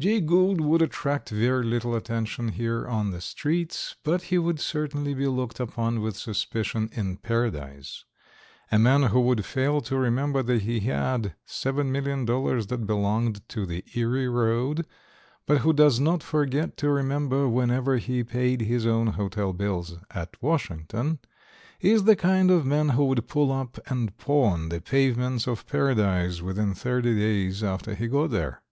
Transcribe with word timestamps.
Jay 0.00 0.20
Gould 0.20 0.60
would 0.60 0.80
attract 0.80 1.28
very 1.30 1.64
little 1.64 1.92
attention 1.96 2.50
here 2.50 2.86
on 2.86 3.10
the 3.10 3.20
streets, 3.20 3.96
but 4.04 4.22
he 4.30 4.38
would 4.38 4.60
certainly 4.60 5.12
be 5.12 5.26
looked 5.26 5.58
upon 5.58 6.00
with 6.00 6.16
suspicion 6.16 6.88
in 6.92 7.16
Paradise. 7.16 8.04
A 8.70 8.78
man 8.78 9.02
who 9.02 9.20
would 9.20 9.44
fail 9.44 9.80
to 9.80 9.96
remember 9.96 10.40
that 10.40 10.62
he 10.62 10.78
had 10.78 11.34
$7,000,000 11.48 12.68
that 12.68 12.86
belonged 12.86 13.48
to 13.48 13.66
the 13.66 13.82
Erie 13.96 14.28
road, 14.28 14.86
but 15.46 15.62
who 15.62 15.72
does 15.72 15.98
not 15.98 16.22
forget 16.22 16.76
to 16.76 16.88
remember 16.90 17.48
whenever 17.48 17.96
he 17.96 18.22
paid 18.22 18.60
his 18.60 18.86
own 18.86 19.08
hotel 19.08 19.52
bills 19.52 19.96
at 20.12 20.40
Washington, 20.40 21.18
is 21.80 22.04
the 22.04 22.14
kind 22.14 22.52
of 22.52 22.64
man 22.64 22.90
who 22.90 23.04
would 23.06 23.26
pull 23.26 23.50
up 23.50 23.80
and 23.88 24.16
pawn 24.16 24.68
the 24.68 24.80
pavements 24.80 25.48
of 25.48 25.66
Paradise 25.66 26.40
within 26.40 26.72
thirty 26.72 27.16
days 27.18 27.64
after 27.64 27.96
he 27.96 28.06
got 28.06 28.30
there. 28.30 28.62